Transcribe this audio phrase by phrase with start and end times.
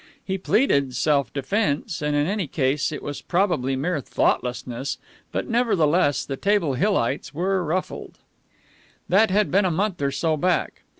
[0.25, 4.97] He pleaded self defense, and in any case it was probably mere thoughtlessness,
[5.31, 8.17] but nevertheless the Table Hillites were ruffled.
[9.07, 10.81] That had been a month or so back.